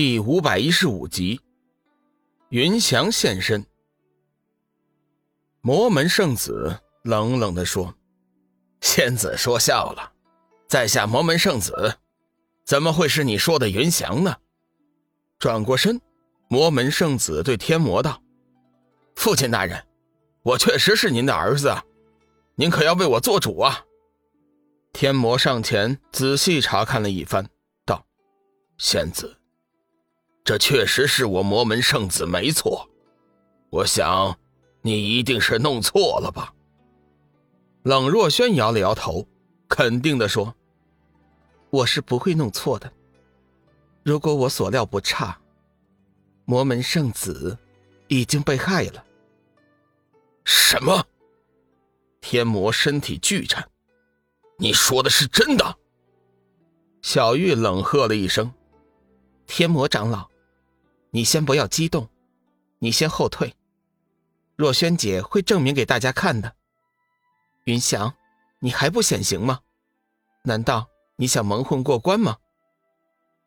[0.00, 1.40] 第五百一十五集，
[2.50, 3.66] 云翔现身。
[5.60, 7.92] 魔门圣子冷冷的说
[8.80, 10.12] ：“仙子说笑了，
[10.68, 11.98] 在下魔门圣子，
[12.64, 14.36] 怎么会是你说的云翔呢？”
[15.36, 16.00] 转过身，
[16.48, 18.22] 魔门圣子对天魔道
[19.18, 19.84] ：“父亲大人，
[20.44, 21.74] 我确实是您的儿子，
[22.54, 23.84] 您可要为我做主啊！”
[24.94, 27.44] 天魔上前仔细查看了一番，
[27.84, 28.06] 道
[28.78, 29.34] ：“仙子。”
[30.48, 32.88] 这确实是我魔门圣子，没错。
[33.68, 34.34] 我想，
[34.80, 36.54] 你一定是弄错了吧？
[37.82, 39.28] 冷若轩摇了摇头，
[39.68, 40.54] 肯定的说
[41.68, 42.90] ：“我是不会弄错的。
[44.02, 45.38] 如果我所料不差，
[46.46, 47.58] 魔门圣子
[48.06, 49.04] 已经被害了。”
[50.46, 51.04] 什么？
[52.22, 53.68] 天魔身体巨颤。
[54.56, 55.76] 你说的是真的？
[57.02, 58.50] 小玉冷喝了一声
[59.46, 60.26] ：“天魔长老。”
[61.18, 62.08] 你先不要激动，
[62.78, 63.52] 你先后退。
[64.54, 66.54] 若萱姐会证明给大家看的。
[67.64, 68.14] 云翔，
[68.60, 69.58] 你还不显形吗？
[70.44, 72.36] 难道你想蒙混过关吗？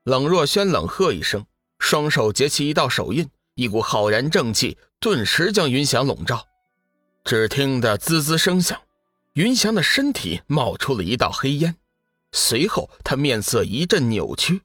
[0.03, 1.45] 冷若萱冷喝一声，
[1.79, 6.45] 双手结起一道手印，一股浩然正气顿时将云翔笼罩。
[7.23, 8.81] 只听得滋滋声响，
[9.31, 11.77] 云翔的身体冒出了一道黑烟，
[12.33, 14.61] 随后他面色一阵扭曲。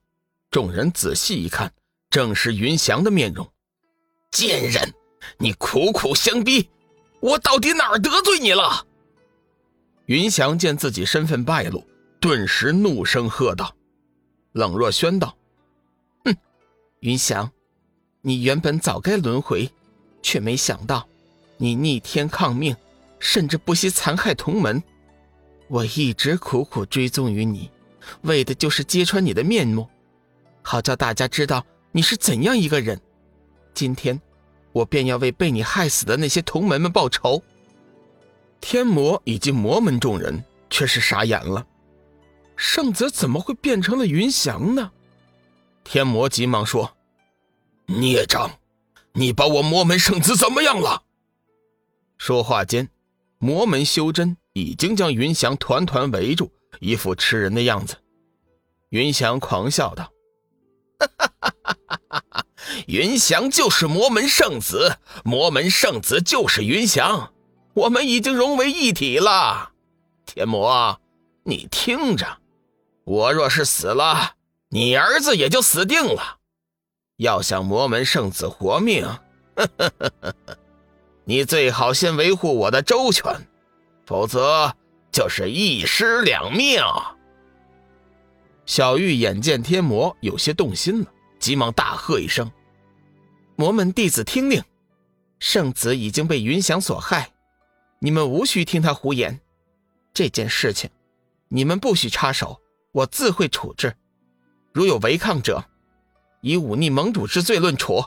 [0.50, 1.72] 众人仔细一看。
[2.10, 3.46] 正是云翔的面容，
[4.30, 4.94] 贱人，
[5.38, 6.68] 你苦苦相逼，
[7.20, 8.86] 我到底哪儿得罪你了？
[10.06, 11.84] 云翔见自己身份败露，
[12.20, 13.74] 顿时怒声喝道
[14.52, 15.36] ：“冷若轩道，
[16.24, 16.34] 哼，
[17.00, 17.50] 云翔，
[18.22, 19.68] 你原本早该轮回，
[20.22, 21.06] 却没想到
[21.56, 22.74] 你逆天抗命，
[23.18, 24.82] 甚至不惜残害同门。
[25.68, 27.68] 我一直苦苦追踪于你，
[28.22, 29.88] 为的就是揭穿你的面目，
[30.62, 31.62] 好叫大家知道。”
[31.96, 33.00] 你是怎样一个人？
[33.72, 34.20] 今天，
[34.72, 37.42] 我便要为被你害死的那些同门们报仇。
[38.60, 41.66] 天魔以及魔门众人却是傻眼了，
[42.54, 44.92] 圣子怎么会变成了云翔呢？
[45.84, 46.94] 天魔急忙说
[47.88, 48.50] ：“孽障，
[49.14, 51.04] 你把我魔门圣子怎么样了？”
[52.18, 52.90] 说话间，
[53.38, 57.96] 魔门修真已经将云翔团团围住，一副吃人的样子。
[58.90, 60.12] 云翔狂笑道：“！”
[61.66, 62.46] 哈，哈，哈，哈
[62.86, 67.32] 云翔就是魔门圣子，魔门圣子就是云翔，
[67.74, 69.72] 我们已经融为一体了。
[70.24, 71.00] 天魔，
[71.44, 72.38] 你听着，
[73.04, 74.34] 我若是死了，
[74.68, 76.38] 你儿子也就死定了。
[77.16, 79.04] 要想魔门圣子活命，
[79.54, 80.34] 呵呵呵
[81.24, 83.24] 你最好先维护我的周全，
[84.04, 84.72] 否则
[85.10, 86.80] 就是一尸两命。
[88.66, 91.06] 小玉眼见天魔有些动心了。
[91.38, 92.50] 急忙大喝一声
[93.56, 94.62] ：“魔门弟子听令，
[95.38, 97.32] 圣子已经被云翔所害，
[98.00, 99.40] 你们无需听他胡言。
[100.12, 100.90] 这件事情，
[101.48, 102.60] 你们不许插手，
[102.92, 103.94] 我自会处置。
[104.72, 105.64] 如有违抗者，
[106.40, 108.04] 以忤逆盟主之罪论处。”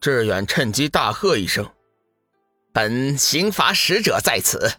[0.00, 1.70] 志远趁机大喝一声
[2.72, 4.72] ：“本刑罚使者在此，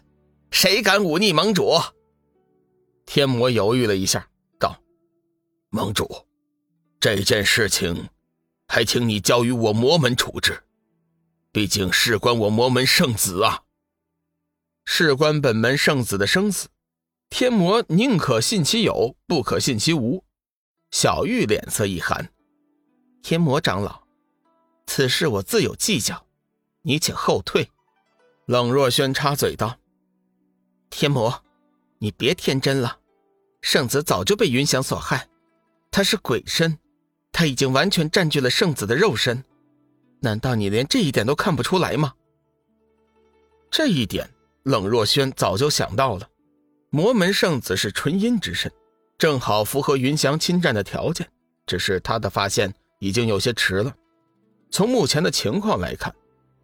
[0.50, 1.78] 谁敢忤逆盟主？”
[3.06, 4.28] 天魔犹豫了一下，
[4.58, 4.76] 道
[5.70, 6.08] ：“盟主。”
[7.00, 8.08] 这件事情，
[8.66, 10.64] 还请你交于我魔门处置，
[11.52, 13.62] 毕竟事关我魔门圣子啊。
[14.84, 16.68] 事关本门圣子的生死，
[17.30, 20.24] 天魔宁可信其有，不可信其无。
[20.90, 22.32] 小玉脸色一寒
[23.22, 24.02] ：“天魔长老，
[24.86, 26.26] 此事我自有计较，
[26.82, 27.70] 你请后退。”
[28.46, 29.78] 冷若轩插嘴道
[30.90, 31.44] ：“天魔，
[31.98, 32.98] 你别天真了，
[33.60, 35.28] 圣子早就被云翔所害，
[35.92, 36.76] 他是鬼身。”
[37.38, 39.44] 他已经完全占据了圣子的肉身，
[40.18, 42.12] 难道你连这一点都看不出来吗？
[43.70, 44.28] 这一点，
[44.64, 46.28] 冷若轩早就想到了。
[46.90, 48.72] 魔门圣子是纯阴之身，
[49.16, 51.28] 正好符合云翔侵占的条件。
[51.64, 53.94] 只是他的发现已经有些迟了。
[54.72, 56.12] 从目前的情况来看，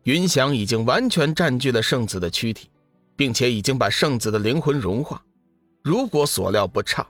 [0.02, 2.68] 云翔已经完全占据了圣子的躯体，
[3.14, 5.24] 并且已经把圣子的灵魂融化。
[5.84, 7.06] 如果所料不差。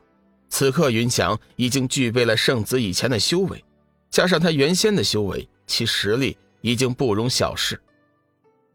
[0.55, 3.65] 此刻，云翔已经具备了圣子以前的修为，
[4.09, 7.83] 加上他原先的修为，其实力已经不容小视。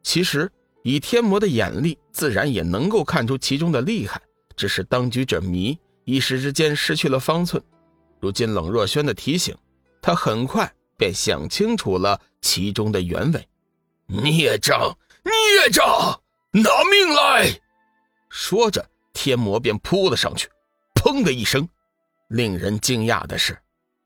[0.03, 0.51] 其实，
[0.83, 4.21] 以天魔的眼力，自然也能够看出其中的厉害。
[4.57, 7.63] 只是当局者迷，一时之间失去了方寸。
[8.19, 9.55] 如今冷若轩的提醒，
[10.01, 13.47] 他很快便想清楚了其中的原委。
[14.05, 16.21] 孽障，孽障，
[16.51, 17.57] 拿命来！
[18.29, 20.49] 说着，天魔便扑了上去。
[20.99, 21.69] 砰的一声，
[22.27, 23.57] 令人惊讶的是，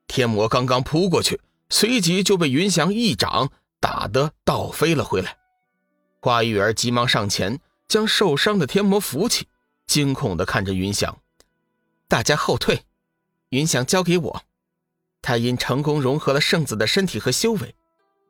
[0.06, 3.50] 天魔刚刚扑过去，随即就被云翔一掌
[3.80, 5.36] 打得倒飞了回来。
[6.22, 9.48] 花玉儿急忙上前将受伤的天魔扶起，
[9.88, 11.18] 惊恐地看着云翔
[12.08, 12.84] ：“大家后退，
[13.50, 14.44] 云翔交给我。
[15.20, 17.74] 他因成功融合了圣子的身体和修为，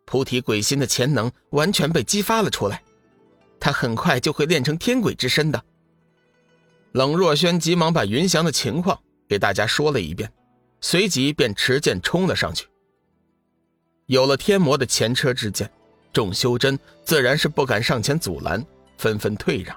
[0.06, 2.82] 菩提鬼心的潜能完全被激发了出来。
[3.60, 5.62] 他很快就会练成天鬼之身的。”
[6.94, 10.32] 冷若轩急忙把云翔的情况给大家说了一遍，
[10.80, 12.68] 随即便持剑冲了上去。
[14.06, 15.68] 有了天魔的前车之鉴，
[16.12, 18.64] 众修真自然是不敢上前阻拦，
[18.98, 19.76] 纷纷退让。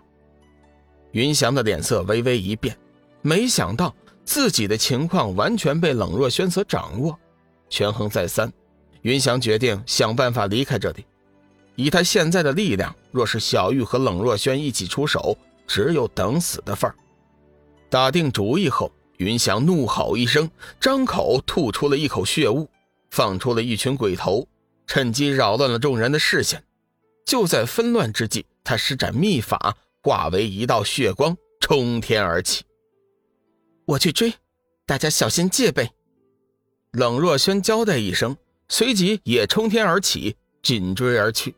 [1.13, 2.77] 云翔的脸色微微一变，
[3.23, 3.95] 没想到
[4.27, 7.19] 自己的情况完全被冷若轩所掌握。
[7.71, 8.53] 权衡再三，
[9.01, 11.07] 云翔决定想办法离开这里。
[11.77, 15.35] 以他现在的力量，若是小玉和冷若轩一起出手，
[15.67, 16.95] 只有等死的份儿。
[17.97, 22.69] 打定主意后，云翔怒吼一声，张口吐出了一口血雾，
[23.09, 24.47] 放出了一群鬼头，
[24.87, 26.63] 趁机扰乱了众人的视线。
[27.25, 32.65] 就在纷乱之际，他施展秘法，化为一道血光，冲天而起。
[33.87, 34.35] 我去追，
[34.85, 35.89] 大家小心戒备。
[36.93, 38.37] 冷若轩交代一声，
[38.69, 41.55] 随即也冲天而起，紧追而去。